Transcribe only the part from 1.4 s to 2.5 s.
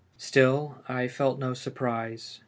surprise.